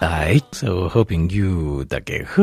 [0.00, 2.42] 哎，所有好朋友大家好，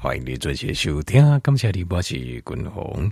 [0.00, 1.22] 欢迎你准时收听。
[1.38, 3.08] 感谢你，我是君宏。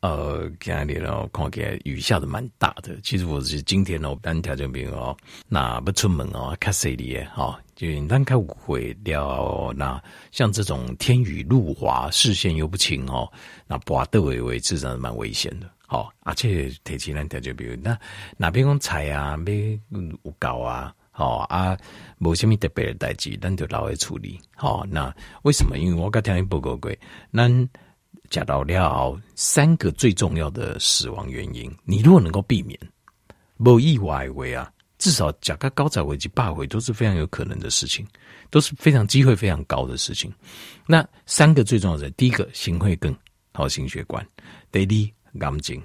[0.00, 2.94] 呃，今天哦，看起来雨下的蛮大的。
[3.02, 5.16] 其实我是今天哦，单条件兵哦，
[5.48, 9.72] 那不出门哦，卡塞里哦，就单开舞会了。
[9.74, 9.98] 那
[10.30, 13.26] 像这种天雨路滑，视线又不清哦，
[13.66, 15.66] 那跋倒的位置真的蛮危险的。
[15.86, 17.98] 好，而且提起来条件兵，那
[18.36, 20.94] 哪边讲菜啊，没有搞啊。
[21.20, 21.76] 哦啊，
[22.18, 24.40] 无什么特别的代志，咱就留来处理。
[24.56, 25.78] 好、哦，那为什么？
[25.78, 26.90] 因为我刚听你报告过，
[27.32, 27.68] 咱
[28.30, 31.70] 讲到了三个最重要的死亡原因。
[31.84, 32.78] 你如果能够避免，
[33.58, 38.06] 无意外为啊，至少讲个高 zar 危及罢回都是非常有可能的事情，
[38.48, 40.32] 都是非常机会非常高的事情。
[40.86, 43.14] 那三个最重要的，第一个心血管，
[43.52, 44.24] 好心血管；
[44.72, 45.78] 第二癌症；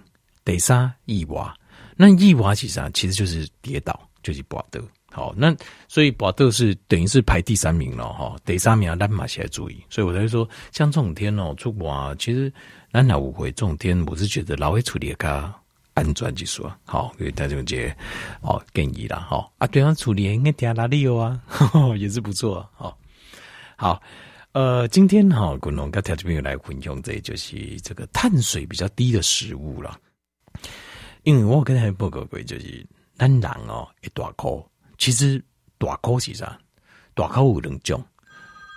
[0.43, 1.53] 第三意外。
[1.97, 4.79] 那意外其实啊，其实就是跌倒，就是跋倒。
[5.15, 5.55] 好，那
[5.87, 9.81] 所以跋倒是等于是排第三名了哈，第三名咱马起来注意。
[9.89, 12.51] 所以我才说，像这种天哦，出国啊，其实
[12.91, 15.53] 咱老误会这种天，我是觉得老会处理较
[15.93, 16.77] 安全技术啊。
[16.83, 17.87] 好，所以他就这
[18.41, 21.39] 哦建议了哈啊，对方处理应该点哪里有啊，
[21.97, 22.69] 也是不错啊。
[22.73, 22.97] 好，
[23.77, 24.01] 好，
[24.51, 29.97] 呃，今天哈，滚龙跟条这边来分享，这就是这个碳水比较低的食物了。
[31.23, 32.85] 因为我跟他报告过，就是
[33.17, 34.69] 咱人哦一大口。
[34.97, 35.43] 其实
[35.77, 36.57] 大口是啥？
[37.13, 38.03] 大口有两种，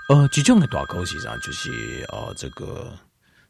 [0.08, 1.36] 呃，几种的大口是啥？
[1.38, 2.96] 就是呃，这个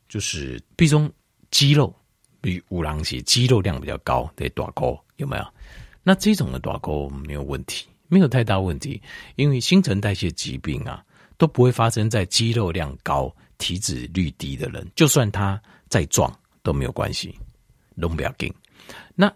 [0.08, 1.10] 就是，比如
[1.50, 1.94] 肌肉，
[2.40, 5.46] 比如五郎是，肌肉量比较高的大口有没有？
[6.02, 9.00] 那这种的大口没有问题，没有太大问题，
[9.36, 11.04] 因为新陈代谢疾病啊
[11.36, 17.38] 都不会发生在肌肉量高、体脂率低的人，就算他再壮都没有关系，
[18.00, 18.50] 都不要紧。
[19.14, 19.30] 那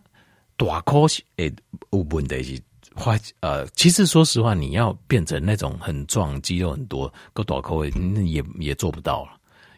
[0.56, 1.52] 大口是诶
[1.90, 2.62] 有问题是。
[2.94, 9.30] 花呃，其实说实话，你要变成那种很壮、肌肉很多、够短口的，也也做不到了，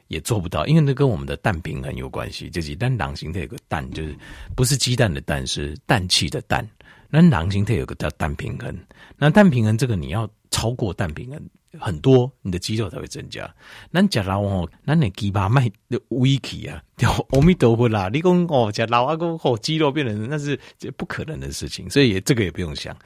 [0.09, 2.51] 也做不到，因为那跟我们的氮平衡有关系。
[2.51, 4.17] 就是但狼形态有个氮，就是
[4.57, 6.69] 不是鸡蛋的蛋，是氮气的氮。
[7.09, 8.77] 那狼形态有个叫氮平衡，
[9.17, 11.41] 那氮平衡这个你要超过氮平衡。
[11.79, 13.53] 很多，你的肌肉才会增加。
[13.93, 18.09] 咱吃老哦，咱的鸡巴卖的微起啊，叫阿弥陀佛啦。
[18.13, 20.59] 你讲哦，吃老阿公哦，肌肉变成那是
[20.97, 22.97] 不可能的事情，所以也这个也不用想。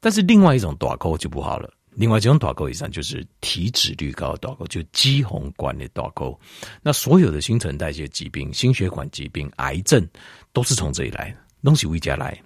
[0.00, 1.72] 但是另外一种大口就不好了。
[1.98, 6.38] 另外这种大口以上就是体脂率高的大口，就肌红管的大口。
[6.82, 10.06] 那所有的新陈代谢疾病、心血管疾病、癌症
[10.52, 12.38] 都是从这里来，东西回家来。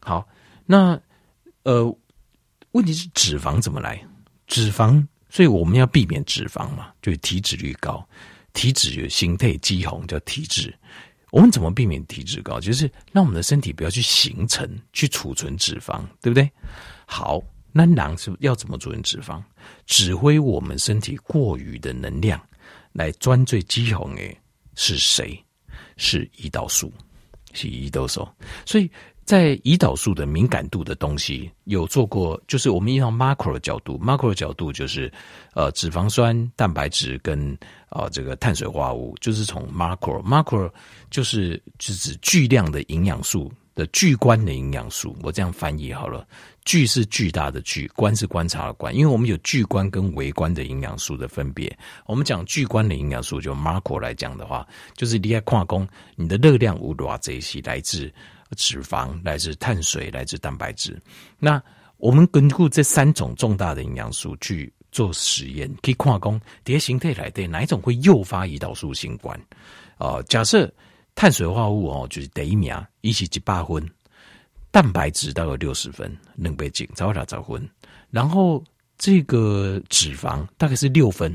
[0.00, 0.24] 好，
[0.64, 1.00] 那
[1.64, 1.84] 呃，
[2.70, 4.00] 问题是脂肪怎么来？
[4.46, 5.04] 脂肪。
[5.32, 8.06] 所以我们要避免脂肪嘛，就是体脂率高，
[8.52, 10.72] 体脂有形态肌红叫体脂。
[11.30, 12.60] 我们怎么避免体脂高？
[12.60, 16.50] 就是让我们的身体不要去形成、去储存脂肪，对不对？
[17.06, 19.42] 好，那囊是要怎么储存脂肪？
[19.86, 22.38] 指挥我们身体过余的能量
[22.92, 24.38] 来专最肌红诶，
[24.74, 25.42] 是谁？
[25.96, 26.92] 是胰岛素，
[27.54, 28.28] 是胰岛素。
[28.66, 28.90] 所以。
[29.24, 35.10] 在胰岛素的敏感度的东西有做过，就是我们用 macro 的角度，macro 的角度就是
[35.54, 37.52] 呃脂肪酸、蛋白质跟
[37.88, 40.70] 啊、呃、这个碳水化合物，就是从 macro，macro
[41.08, 46.26] 就是是指巨量的营养素的巨观的营养素，我这样翻译好了，
[46.64, 51.74] 巨是巨大的巨，观是观察的观，因为我们有巨观跟微观的营养素的分别，
[52.06, 54.66] 我们讲巨观的营养素就 macro 来讲的话，
[54.96, 58.12] 就是你在矿工，你的热量无多这一些来自。
[58.56, 61.00] 脂肪来自碳水，来自蛋白质。
[61.38, 61.62] 那
[61.98, 69.40] 我们根据这三种重大的营养素去做实验，可以看讲，这些形态来对哪一种会诱发胰岛素新冠？
[69.98, 70.68] 啊、假设
[71.14, 73.80] 碳水化合物哦，就是第一名，一起几八分；
[74.72, 77.68] 蛋白质大概六十分，两倍斤，找他找分。
[78.10, 78.62] 然后
[78.98, 81.32] 这个脂肪大概是六分，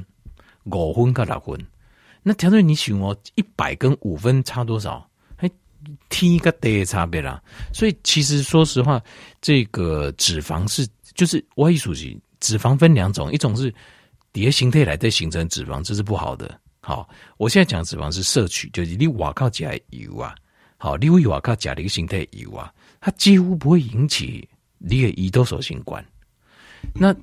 [0.65, 1.65] 五分到六分。
[2.23, 5.06] 那条队你选哦，一百跟五分差多少？
[6.09, 7.41] 天一个地的差别啦，
[7.73, 9.01] 所以其实说实话，
[9.41, 13.73] 这个脂肪是就是我一说起脂肪分两种，一种是
[14.31, 16.59] 叠形态来再形成脂肪，这是不好的。
[16.79, 17.07] 好，
[17.37, 20.35] 我现在讲脂肪是摄取，就是你瓦靠加油啊，
[20.77, 24.47] 好，你瓦靠加的一个形态油啊，它几乎不会引起
[24.77, 26.05] 你的胰岛素性关，
[26.93, 27.15] 那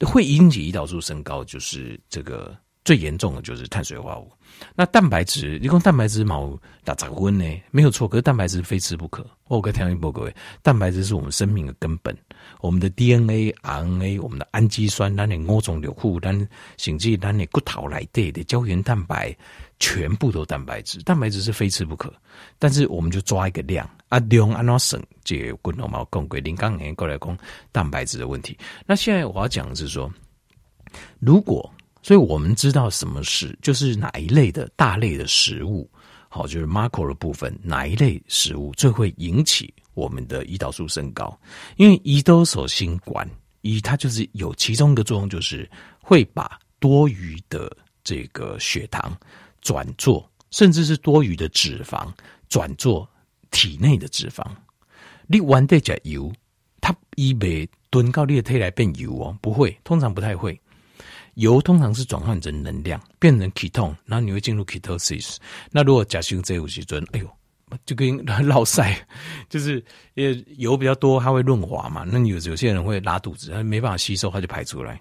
[0.00, 2.56] 会引起胰岛素升高，就是这个。
[2.86, 4.30] 最严重的就是碳水化合物，
[4.76, 7.44] 那蛋白质，你讲蛋白质冇打杂温呢？
[7.72, 9.26] 没有错，可是蛋白质非吃不可。
[9.48, 12.16] 我跟听一波各位，蛋白质是我们生命的根本，
[12.60, 19.36] 我们的 DNA、RNA，我们的氨基酸，咱的五种流库，咱甚至咱的骨头来对的胶原蛋白，
[19.80, 21.02] 全部都蛋白质。
[21.02, 22.14] 蛋白质是非吃不可，
[22.56, 25.02] 但是我们就抓一个量啊，量按怎省？
[25.24, 27.36] 这个骨头毛共归零刚年过来讲
[27.72, 28.56] 蛋白质的问题。
[28.86, 30.08] 那现在我要讲的是说。
[31.18, 31.68] 如果，
[32.06, 35.90] 所以我们知道什么是，就是哪一类的大类的食物，
[36.28, 41.36] 好，就是 macro 的部分，哪一类食物最会引起我们的胰岛素升高？
[41.74, 43.28] 因为胰岛素心管，
[43.62, 45.68] 胰它就是有其中一个作用，就是
[45.98, 49.12] 会把多余的这个血糖
[49.60, 52.06] 转做，甚至是多余的脂肪
[52.48, 53.10] 转做
[53.50, 54.46] 体内的脂肪。
[55.26, 56.32] 你完得加油，
[56.80, 60.56] 它一被炖高你的体来变油哦，不会，通常不太会。
[61.36, 65.36] 油通常是转换成能量，变成 ketone，然后你会进入 ketosis。
[65.70, 67.30] 那如果假性这五十樽，哎呦，
[67.84, 68.16] 就跟
[68.46, 69.06] 落晒，
[69.48, 69.82] 就是
[70.14, 72.04] 因为油比较多，它会润滑嘛。
[72.04, 75.00] 那有有些人会拉肚子，它没办法吸收，它就排出来。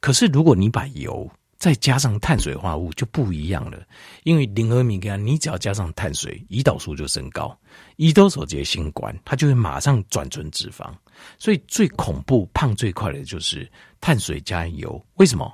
[0.00, 1.30] 可是如果你把油
[1.64, 3.82] 再加上碳水化合物，就不一样了。
[4.24, 7.58] 因为零和米干，你只要加上碳水，胰岛素就升高，
[7.96, 10.92] 胰岛素结心管，它就会马上转成脂肪。
[11.38, 13.66] 所以最恐怖、胖最快的就是。
[13.98, 15.50] 碳水加油，为什么？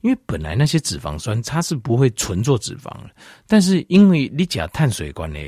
[0.00, 3.10] 因为本来那些脂肪酸它是不会存做脂肪的，
[3.46, 5.38] 但是因为你加碳水管呢，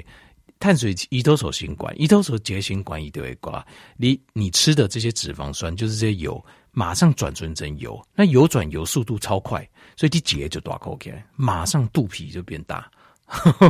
[0.61, 6.41] 碳水胰岛素心管，胰岛素结心管一堆挂，你你吃的这些脂肪酸就是这些油，
[6.71, 12.91] 马上转存成油，那油转油速度超快，所以你结就大口开，马上肚皮就变大，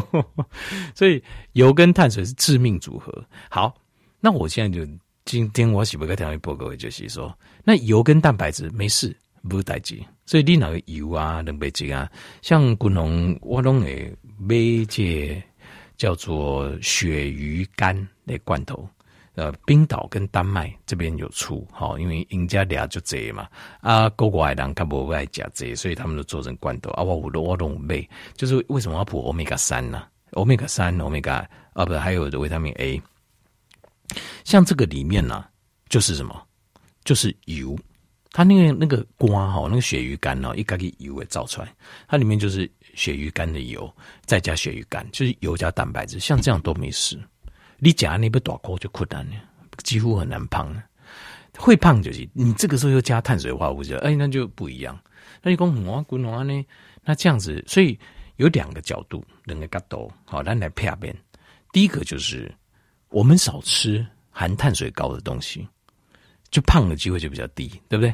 [0.94, 1.22] 所以
[1.52, 3.24] 油跟碳水是致命组合。
[3.50, 3.74] 好，
[4.20, 4.86] 那我现在就。
[5.26, 7.34] 今天我是不个条件报告，就是说，
[7.64, 9.16] 那油跟蛋白质没事，
[9.48, 9.98] 不代志。
[10.26, 12.06] 所以你那个油啊、蛋白质啊，
[12.42, 14.54] 像滚龙我拢会买
[14.86, 15.42] 这
[15.96, 18.86] 叫做鳕鱼干的罐头。
[19.34, 23.48] 呃，冰岛跟丹麦这边有出，好，因为人家俩就这嘛，
[23.80, 26.90] 啊，国外人他不爱加这，所以他们都做成罐头。
[26.90, 30.06] 啊，我我我拢买，就是为什么要补欧米伽三呢？
[30.32, 33.02] 欧米伽三、欧米伽啊，不是还有维他命 A。
[34.44, 35.50] 像这个里面呢、啊，
[35.88, 36.40] 就是什么？
[37.04, 37.76] 就是油。
[38.30, 41.72] 它那个那个瓜哈，那个鳕鱼干哦，一个个油给造出来，
[42.08, 43.92] 它里面就是鳕鱼干的油，
[44.26, 46.18] 再加鳕鱼干，就是油加蛋白质。
[46.18, 47.16] 像这样都没事。
[47.84, 49.36] 你夹那边大锅就困难了，
[49.82, 50.82] 几乎很难胖了。
[51.58, 54.98] 会胖就是你这个时候又加碳水化合物，哎，那就不一样。
[55.42, 56.64] 那你讲我滚我呢？
[57.04, 57.98] 那这样子，所以
[58.36, 61.14] 有两个角度，两个角度，好，咱来片边。
[61.72, 62.52] 第一个就是。
[63.10, 65.64] 我们少吃含碳水高的东西，
[66.50, 68.12] 就胖的机会就比较低，对不对？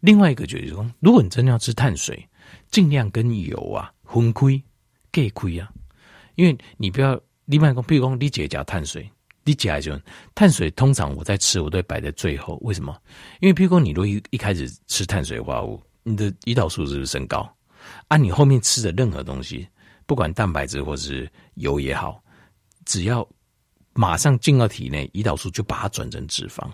[0.00, 2.28] 另外一个就是说，如果你真的要吃碳水，
[2.70, 4.62] 尽量跟油啊分开、
[5.10, 5.72] 隔开啊，
[6.34, 9.08] 因为你不要另外一个，比如说你姐加碳水，
[9.44, 9.98] 你姐就
[10.34, 12.58] 碳水通常我在吃，我都会摆在最后。
[12.62, 12.96] 为什么？
[13.40, 17.48] 因为比如讲你如果一一开始吃碳水化合物，你的胰岛素是不是升高？
[18.08, 19.66] 啊，你后面吃的任何东西，
[20.06, 22.22] 不管蛋白质或是油也好，
[22.84, 23.26] 只要。
[23.94, 26.66] 马上进到体内，胰岛素就把它转成脂肪，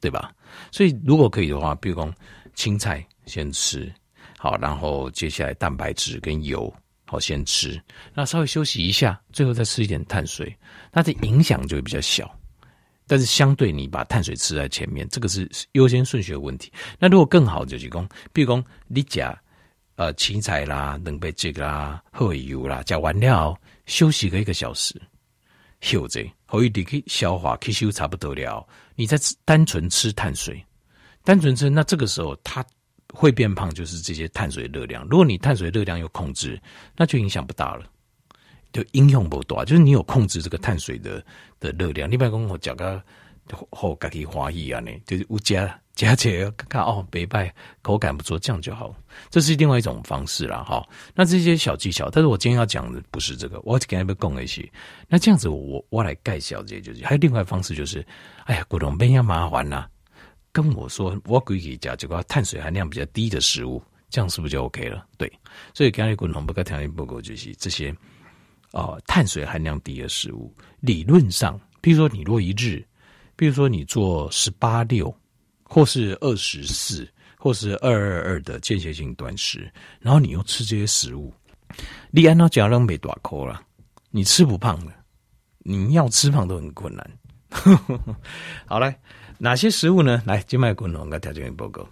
[0.00, 0.32] 对吧？
[0.70, 2.10] 所以如果可以的话，比如说
[2.54, 3.92] 青菜先吃
[4.38, 6.74] 好，然后接下来蛋白质跟油
[7.12, 7.78] 好先吃，
[8.14, 10.56] 那稍微休息一下，最后再吃一点碳水，
[10.90, 12.34] 它的影响就会比较小。
[13.06, 16.72] 但是相对你把碳水吃在前面，这个是优先顺序的问题。
[16.98, 19.38] 那如果更好就是讲，比如讲你加
[19.96, 23.54] 呃青菜啦、蛋白质啦、喝油啦，加完了
[23.84, 24.98] 休息个一个小时。
[25.82, 28.66] 休着，可以你去消化吸收差不多了。
[28.94, 30.64] 你再单纯吃碳水，
[31.22, 32.64] 单纯吃，那这个时候它
[33.12, 35.06] 会变胖，就是这些碳水热量。
[35.08, 36.60] 如果你碳水热量有控制，
[36.96, 37.84] 那就影响不大了，
[38.72, 39.64] 就影响不大。
[39.64, 41.24] 就是你有控制这个碳水的
[41.60, 42.10] 的热量。
[42.10, 43.02] 你比如讲我讲个
[43.70, 45.78] 好家己欢喜啊呢，就是有加。
[45.94, 48.96] 加起来看哦，北拜口感不错，这样就好。
[49.28, 50.64] 这是另外一种方式啦。
[50.66, 50.82] 哈。
[51.14, 54.66] 那这些小技巧，但是我今天要讲的不是这个，我给你们讲一些。
[55.06, 58.02] 那这样子我，我我来介绍这些，就是还有另外一方式，就是
[58.44, 59.86] 哎呀，古董边要麻烦呐，
[60.52, 65.06] 跟我说，我可以讲这个碳水含量比较低的食物，这样是不是就 OK 了？
[65.16, 65.32] 对，
[65.74, 67.94] 所以刚才古董不该条件不够，就是这些
[68.72, 72.84] 哦，碳水含量低的食物，理论上，比如说你若一日，
[73.34, 75.12] 比如说你做十八六。
[75.74, 81.32] 或是二十四，或是二二二的间歇性断食，然后你又吃这些食物，
[82.10, 83.58] 你按照讲都没大口了，
[84.10, 84.92] 你吃不胖的，
[85.60, 87.10] 你要吃胖都很困难。
[88.68, 89.00] 好来，
[89.42, 90.22] 哪些食物呢？
[90.24, 91.84] 来，金麦滚龙跟条件报告。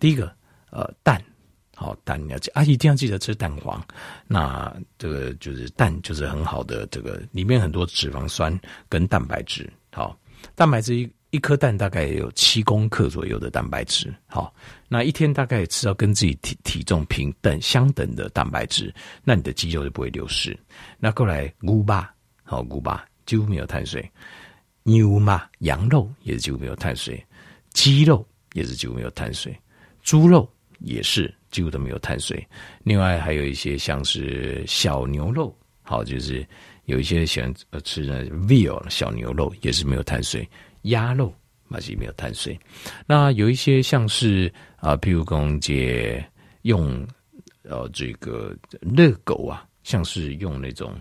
[0.00, 0.34] 第一个，
[0.70, 1.22] 呃，蛋，
[1.74, 3.78] 好蛋你要记啊，一定要记得吃蛋黄。
[4.26, 8.58] 那这个就是蛋，就是很好的这个里面很多脂肪酸
[8.88, 9.70] 跟蛋白质。
[9.92, 10.18] 好，
[10.54, 11.12] 蛋白质一。
[11.30, 14.54] 一颗蛋大概有七公克左右的蛋白质，好，
[14.86, 18.94] 那一天大概吃到跟自己体体重平等相等的蛋白质，
[19.24, 20.56] 那你的肌肉就不会流失。
[20.96, 24.08] 那过来牛巴，好牛巴几乎没有碳水，
[24.84, 27.22] 牛嘛羊肉也是几乎没有碳水，
[27.72, 29.58] 鸡肉也是几乎没有碳水，
[30.02, 30.48] 猪肉
[30.80, 32.46] 也是几乎都没有碳水。
[32.82, 36.46] 另外还有一些像是小牛肉，好，就是
[36.84, 40.46] 有一些喜欢呃吃的 veal 小牛肉也是没有碳水，
[40.82, 41.32] 鸭肉
[41.66, 42.58] 嘛是没有碳水。
[43.06, 46.22] 那有一些像是啊，譬如讲这
[46.62, 47.06] 用
[47.62, 50.94] 呃这个热狗啊，像是用那种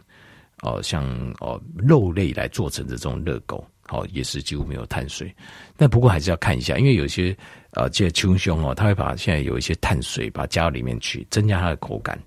[0.61, 1.05] 哦、像
[1.41, 3.67] 哦、肉类来做成的这种热狗。
[3.85, 5.33] 好，也是几乎没有碳水，
[5.75, 7.35] 但不过还是要看一下，因为有些
[7.71, 12.17] 呃，这些秋胸哦，它会把现在有一些碳水把它加到里面去，增加它的口感。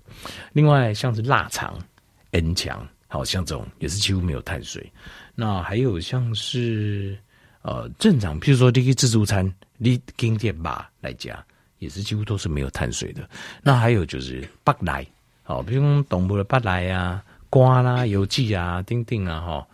[0.53, 1.77] 另外，像是腊肠、
[2.31, 4.89] N 肠，好像这种也是几乎没有碳水。
[5.33, 7.17] 那还有像是
[7.63, 11.43] 呃正常，譬如说这个自助餐，你经典吧来加，
[11.79, 13.27] 也是几乎都是没有碳水的。
[13.63, 15.05] 那还有就是巴来，
[15.41, 19.67] 好，比如说动物的巴来啊、瓜啦、油鸡啊、丁丁啊，哈。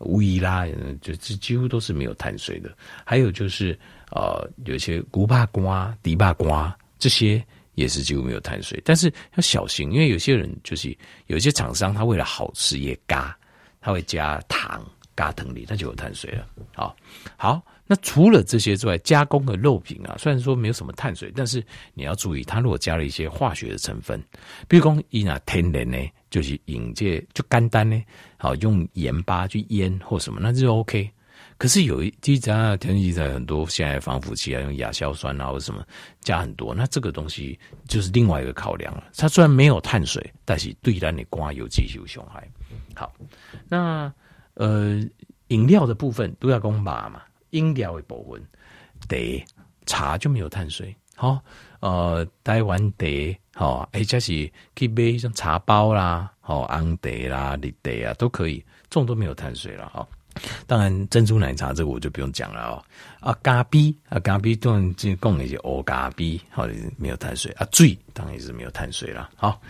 [0.00, 0.66] 无疑啦，
[1.00, 2.70] 就这几乎都是没有碳水的。
[3.04, 3.78] 还有就是，
[4.10, 8.80] 呃，有些古巴瓜、迪巴瓜，这些也是几乎没有碳水。
[8.84, 13.36] 但是要小心，因为有些人就是有些厂商，他为了好吃也嘎，
[13.80, 16.46] 他会加糖，嘎糖里，那就有碳水了。
[16.74, 16.96] 好，
[17.36, 17.62] 好。
[17.90, 21.64] 那除了这些之外，加工的肉品啊，虽然说没有什么碳水，但是
[21.94, 24.22] 你要注意，它如果加了一些化学的成分，
[24.68, 25.96] 比如说伊那天然呢，
[26.30, 28.02] 就是引介就简单呢，
[28.36, 31.10] 好用盐巴去腌或什么，那就 OK。
[31.56, 35.84] 可是有一其实啊，天然气在很多现在防腐剂啊，用亚硝酸啊或什么
[36.20, 37.58] 加很多，那这个东西
[37.88, 39.08] 就是另外一个考量了。
[39.16, 42.48] 它虽然没有碳水，但是对咱的瓜有继续伤害。
[42.94, 43.12] 好，
[43.68, 44.12] 那
[44.54, 45.04] 呃
[45.48, 47.22] 饮料的部分都要讲麻嘛。
[47.50, 48.40] 饮料的部分
[49.08, 49.44] 得，
[49.86, 50.94] 茶就没有碳水。
[51.16, 51.42] 好，
[51.80, 59.90] 呃，台湾得，好，哎，这是可以买像茶包啦，好，红茶啦、绿茶啊，都可以，这种都没有碳水了。
[59.92, 60.08] 好，
[60.64, 62.84] 当然珍珠奶茶这个我就不用讲了哦。
[63.18, 67.66] 啊，咖啡啊，咖啡当然就讲那些黑咖啡，好，没有碳水啊。
[67.72, 69.28] 醉当然也是没有碳水了。
[69.34, 69.60] 好，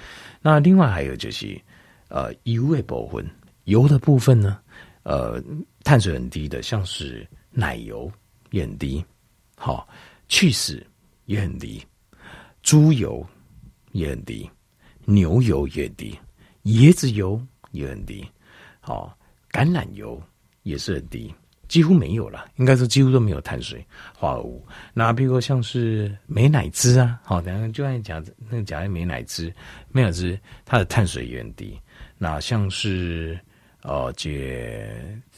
[0.43, 1.59] 那另外还有就是，
[2.09, 3.27] 呃，油的部分，
[3.65, 4.59] 油的部分呢，
[5.03, 5.43] 呃，
[5.83, 7.27] 碳水很低的，像是。
[7.51, 8.13] 奶油
[8.51, 9.03] 也很低，
[9.57, 9.89] 好
[10.29, 10.81] ，cheese
[11.25, 11.83] 也很低，
[12.63, 13.27] 猪油
[13.93, 14.49] 也很低，
[15.05, 16.19] 牛油也很低，
[16.65, 17.41] 椰子油
[17.73, 18.27] 也很低，
[18.81, 19.17] 好，
[19.51, 20.21] 橄榄油
[20.63, 21.35] 也是很低，
[21.69, 24.67] 几乎没有了，应该说几乎都没有碳水化合物。
[24.93, 29.53] 那比如说像是美乃滋啊，好，等下就按讲那个讲美乃滋，
[29.91, 31.79] 美乃滋它的碳水也很低。
[32.17, 33.39] 那像是
[33.83, 34.91] 呃，这。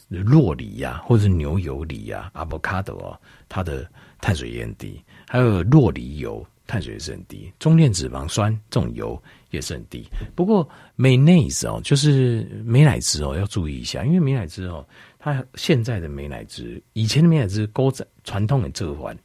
[0.08, 3.16] 洛梨呀，或者是牛油梨呀，avocado 哦，
[3.48, 3.88] 它的
[4.20, 5.00] 碳水也很低。
[5.28, 7.52] 还有洛梨油，碳水也是很低。
[7.58, 10.06] 中链脂肪酸这种油也是很低。
[10.36, 14.86] 不过 mayonnaise 哦，就是美乃滋哦，要注意一下，因为美乃滋哦，
[15.18, 19.18] 它现在的美乃滋，以前的美乃滋勾在传统的这环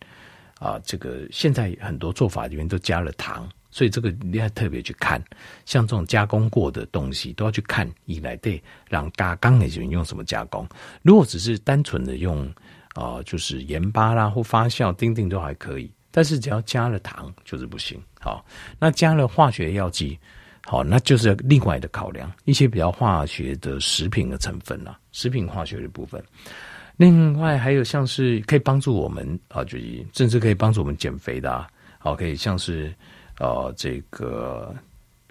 [0.58, 3.48] 啊，这个现在很多做法里面都加了糖。
[3.70, 5.22] 所以这个你要特别去看，
[5.66, 10.66] 像这种加工过的东西都要去看，以来对让加工的人用什么加工。
[11.02, 12.50] 如果只是单纯的用
[12.94, 15.92] 啊、就是盐巴啦或发酵，丁丁都还可以。
[16.16, 18.02] 但是只要加了糖就是不行。
[18.22, 18.46] 好，
[18.80, 20.18] 那加了化学药剂，
[20.64, 26.24] 好，那就是另外的考量，一些比较化学的食品的成分啦，食品化学的部分。
[26.96, 31.68] 另外还有像是可以帮助我们啊，就是甚至可以帮助我们减肥的，啊，
[32.00, 32.96] 好，可以像是。
[33.38, 34.74] 呃，这个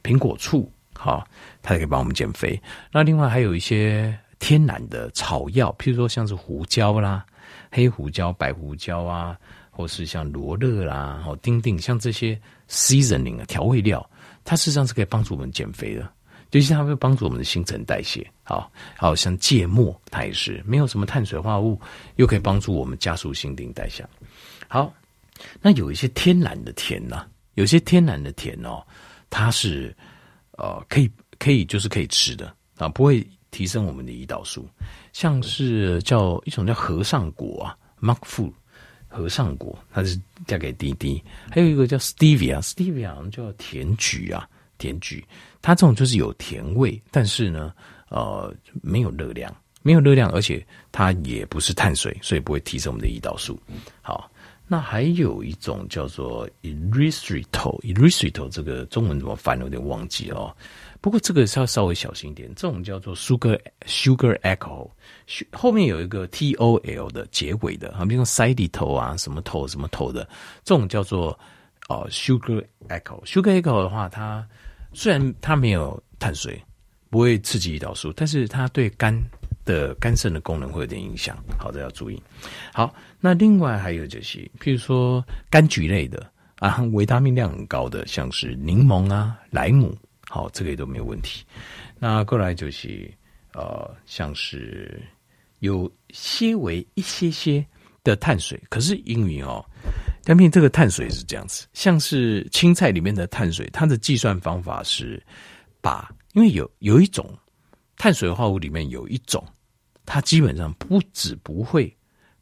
[0.03, 1.26] 苹果醋，好，
[1.62, 2.61] 它也可以帮我们减肥。
[2.93, 7.25] 那另外还有一些天然的草药，譬如说像是胡椒啦、
[7.71, 9.35] 黑胡椒、白胡椒啊，
[9.76, 14.09] 或是像罗勒啦、哦丁丁，像这些 seasoning 啊调味料，
[14.45, 16.09] 它事实上是可以帮助我们减肥的，
[16.50, 18.25] 就是它会帮助我们的新陈代谢。
[18.45, 21.81] 好，好像芥末，它也是没有什么碳水化合物，
[22.16, 24.07] 又可以帮助我们加速新陈代谢。
[24.69, 24.95] 好，
[25.61, 28.81] 那有一些天然的甜呢、有些天然的甜哦，
[29.28, 29.95] 它是
[30.52, 34.69] 呃可以可以就是可以吃的啊，不会提升我们的胰岛素。
[35.12, 38.52] 像是叫一种叫和尚果啊，monk fruit
[39.14, 41.23] 和尚果，它是嫁给滴滴。
[41.50, 45.25] 还有一个叫 stevia，stevia 好像叫甜菊啊，甜菊，
[45.62, 47.73] 它这种就是有甜味，但是呢
[48.09, 48.52] 呃
[48.83, 53.59] 没有热量，没有热量，而且它也不是碳水，所以不会提升我们的胰岛素。
[54.02, 54.30] 好。
[54.66, 59.61] 那还有一种叫做 erythritol，erythritol 这个中文怎么翻？
[59.61, 60.56] 有点忘记哦。
[61.02, 62.50] 不过这个是要稍微小心一点。
[62.56, 64.88] 这种叫做 sugar sugar alcohol，
[65.52, 70.28] 后面有一个 tol 的结尾的，啊，比如说 xylitol 啊，什么头什么头的，
[70.64, 71.38] 这种叫做
[71.88, 73.25] 哦 sugar alcohol。
[73.25, 74.47] sugar alcohol 的话，它
[74.93, 76.61] 虽然它没有碳水，
[77.11, 79.19] 不会刺激胰岛素，但是它对肝
[79.64, 82.23] 的肝肾的功能会有点影响，好的要注意。
[82.73, 89.97] 好，那另外还有就是，譬如说柑橘类的啊，维他命量很高的，像是柠檬啊、莱姆，
[90.28, 91.45] 好，这个也都没有问题。
[91.99, 93.11] 那过来就是
[93.54, 95.00] 呃，像是
[95.64, 97.64] 有些微一些些
[98.02, 99.64] 的碳水，可是因为哦，
[100.23, 105.23] 但毕竟这个碳水是这样子，像是青菜里面的碳水，它的计算方法是
[105.80, 107.26] 把，因为有有一种
[107.97, 109.42] 碳水化合物里面有一种，
[110.04, 111.94] 它基本上不止不会，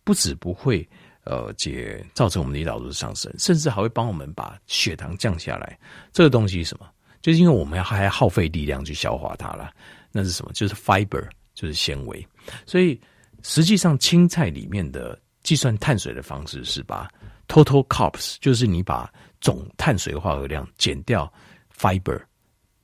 [0.05, 0.87] 不止不会。
[1.25, 5.79] 呃，解造成我们的胰岛素上升，甚至还会帮我们把血糖降下来。
[6.13, 6.91] 这个东西是什么？
[7.21, 9.73] 就是因为我们还要耗费力量去消化它了。
[10.11, 10.51] 那是什么？
[10.53, 11.25] 就是 fiber，
[11.55, 12.27] 就是纤维。
[12.67, 13.01] 所以
[13.43, 17.09] 实际上青菜里面的计算碳水的方式是把
[17.49, 21.33] total carbs，就是你把总碳水化合量减掉
[21.77, 22.21] fiber，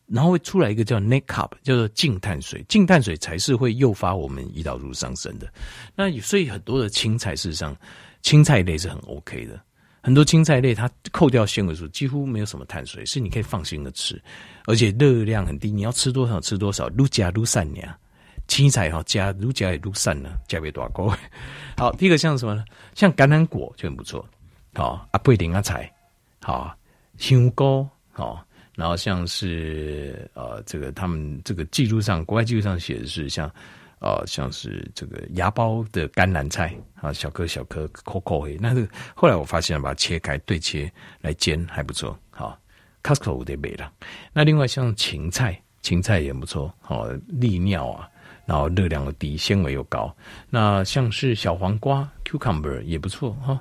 [0.07, 2.65] 然后会出来一个叫 net carb，叫做净碳水。
[2.69, 5.53] 净碳水才是会诱发我们胰岛素上升的。
[5.95, 7.77] 那所以很多的青菜事实上。
[8.21, 9.59] 青菜类是很 OK 的，
[10.03, 14.21] 很多青菜类它扣掉纤维素，几乎没有什么碳水，是你可以放心的吃，
[14.67, 15.71] 而且热量很低。
[15.71, 17.97] 你要吃多少吃多少，愈加撸散呀。
[18.49, 21.15] 青菜哈加愈加也愈散呢，加别多高。
[21.79, 22.65] 好，第一个像什么呢？
[22.95, 24.27] 像橄榄果就很不错，
[24.75, 25.89] 好啊，不一定啊菜，
[26.43, 26.77] 好
[27.17, 33.49] 香菇，好，然后像是呃这个他们这个记录上，国外记录上写的是像。
[34.01, 38.57] 呃，像是这个芽孢的甘蓝菜啊，小颗小颗，扣扣黑。
[38.61, 40.89] 那这个后来我发现，把它切开对切
[41.21, 42.17] 来煎还不错。
[42.31, 42.57] 好
[43.03, 43.93] ，Costco 得买了。
[44.33, 46.73] 那另外像芹菜，芹菜也不错。
[46.81, 48.09] 好，利尿啊，
[48.47, 50.15] 然后热量又低，纤维又高。
[50.51, 53.61] 那像是小黄瓜 Cucumber 也不错哈。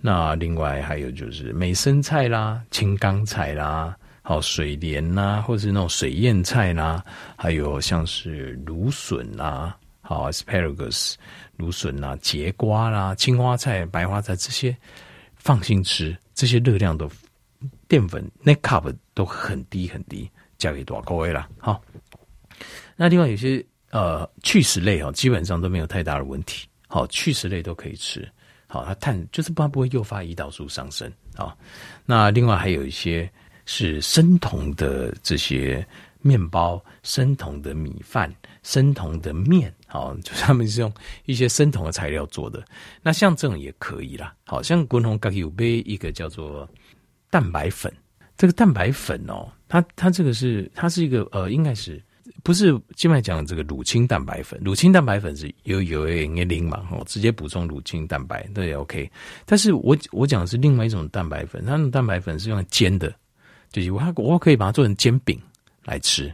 [0.00, 3.96] 那另外还有就是美生菜啦，青冈菜啦。
[4.26, 7.04] 好，水莲呐、或是那种水燕菜啦、
[7.36, 11.16] 还有像是芦笋啦，好，asparagus，
[11.58, 14.74] 芦笋啦，节瓜啦，青花菜、白花菜这些，
[15.36, 17.06] 放心吃，这些热量都
[17.86, 20.30] 淀粉 net carb 都很低很低，
[20.64, 21.48] 加给多少各位了。
[21.58, 21.80] 好，
[22.96, 26.66] 那另外有些呃去食类哦，基本上都没有太大的问题。
[26.88, 28.26] 好，去食类都可以吃。
[28.66, 31.12] 好，它碳就是它不会诱发胰岛素上升。
[31.34, 31.56] 好，
[32.06, 33.30] 那另外还有一些。
[33.66, 35.82] 是生酮的这些
[36.20, 38.30] 面包、生酮的米饭、
[38.62, 40.92] 生酮的面，好，就是他们是用
[41.24, 42.62] 一些生酮的材料做的。
[43.00, 46.68] 那像这种也可以啦，好像滚红咖喱有杯一个叫做
[47.30, 47.90] 蛋白粉，
[48.36, 52.00] 这个蛋白粉哦，它它这个是它是一个呃，应该是
[52.44, 52.72] 不是？
[52.94, 59.10] 基本上讲这个乳清蛋白粉，乳清蛋白粉是有有一点零嘛，哦，直接补充乳清蛋白对，OK。
[59.44, 63.12] 但是我我讲的是另外一种蛋白粉，它那种蛋白粉是用来煎的。
[63.72, 65.36] 就是我我可以把它做成煎饼
[65.82, 66.32] 来吃，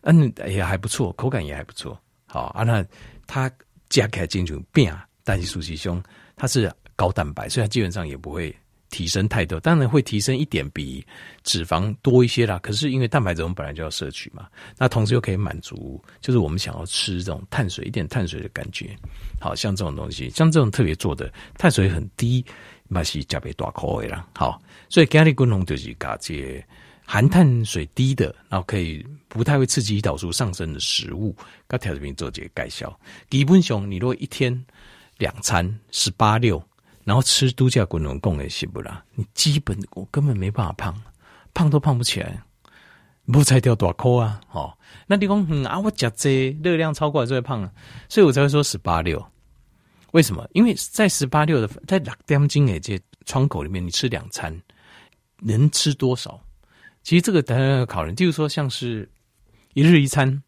[0.00, 1.96] 嗯，也还不错，口感也还不错。
[2.26, 2.84] 好啊，那
[3.28, 3.48] 它
[3.88, 6.02] 加起来进去变啊，但是熟悉胸
[6.34, 8.52] 它是高蛋白，所以它基本上也不会
[8.90, 11.04] 提升太多，当然会提升一点，比
[11.42, 12.58] 脂肪多一些啦。
[12.62, 14.46] 可是因为蛋白质我们本来就要摄取嘛，
[14.76, 18.96] 那同时又可以满足，就是我们想要吃这种碳水，一点碳水的感觉。
[19.40, 22.44] 好像这种东西，像这种特别做的碳水很低。
[22.90, 26.64] 嘛是加倍大口味啦，好，所以今日滚红就是搞这
[27.04, 31.36] 含碳水低的，然后可以不太会刺激胰岛素上升的食物，
[31.68, 32.98] 甲调这边做这个介绍。
[33.28, 34.58] 基本上，你如果一天
[35.18, 36.58] 两餐十八六，
[37.08, 39.02] 然后吃度假滚红供也是不啦？
[39.14, 41.02] 你基本我根本没办法胖，
[41.54, 42.38] 胖都胖不起来，
[43.32, 44.38] 不才掉大口啊！
[44.50, 47.66] 哦，那你讲嗯啊，我吃这热量超过了就会胖，
[48.10, 49.26] 所以我才会说十八六。
[50.12, 50.46] 为什么？
[50.52, 54.54] 因为在十八六的在六点钟的这窗口里面，你吃两餐
[55.38, 56.38] 能吃多少？
[57.02, 58.12] 其实这个当然要考虑。
[58.12, 59.10] 就是说，像是
[59.72, 60.42] 一日一餐，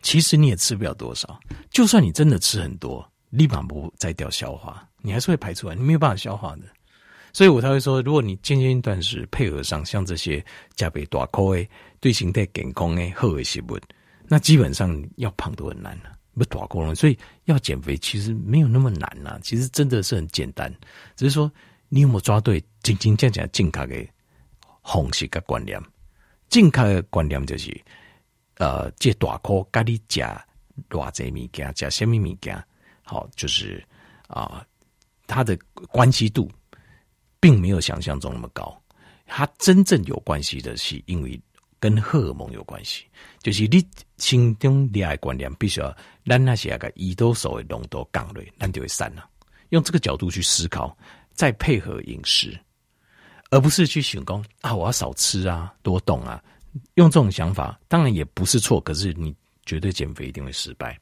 [0.00, 1.38] 其实你也吃不了多少。
[1.70, 6.62] 就算你真的吃很多，立马不再掉消化，你还是会排出来，你没有办法消化的。
[7.32, 11.66] 所以我才会说，如果你间间断食配合上像这些加倍大口的
[12.00, 13.78] 对形态健康的好的食物，
[14.26, 16.12] 那基本上要胖都很难了。
[16.32, 20.72] 不大过了，所以要减肥其实没有那么难呐、其实真的是很简单，
[21.14, 21.50] 只是说
[21.88, 23.94] 你有没有抓对，真真正正健康的
[24.82, 25.78] 方式跟观念。
[26.48, 27.78] 健康的观念就是，
[28.56, 30.42] 呃，这大口咖喱加
[30.88, 32.64] 偌济物件，加什么物件，
[33.02, 33.84] 好，就是
[34.28, 34.64] 啊、
[35.30, 35.56] 它的
[35.88, 36.50] 关系度
[37.38, 38.76] 并没有想象中那么高，
[39.26, 41.40] 它真正有关系的是因为。
[41.82, 43.06] 跟荷尔蒙有关系，
[43.42, 43.82] 就是你
[44.18, 49.26] 心中恋爱观念必须要，咱那些个胰岛素的浓度降了，咱就会散了。
[49.70, 50.94] 用这个角度去思考，
[51.32, 52.54] 再配合饮食，
[53.50, 56.44] 而不是去想讲啊，我要少吃啊，多动啊。
[56.96, 61.00] 用这种想法，当然也不是错，可是你绝对减肥一定会失败，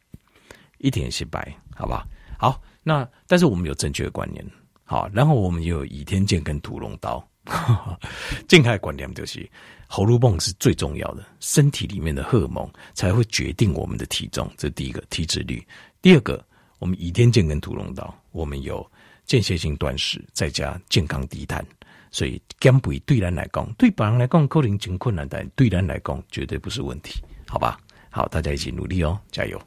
[0.79, 2.07] 一点失败，好吧？
[2.39, 4.43] 好，那但是我们有正确的观念，
[4.83, 7.23] 好，然后我们有倚天剑跟屠龙刀。
[8.49, 9.47] 健康的观念就是，
[9.87, 14.51] 荷尔蒙是最重要的，身体里面的荷尔蒙才会决定我们的体重。
[14.57, 15.63] 这第一个体脂率。
[16.01, 16.43] 第二个，
[16.79, 18.91] 我们倚天剑跟屠龙刀，我们有
[19.27, 21.63] 间歇性断食，再加健康低碳，
[22.11, 27.79] 所以减肥对人来讲，对别人来讲可能挺困难，但对人来讲绝对不是问题，好吧？
[28.09, 29.61] 好，大家一起努力哦，加油！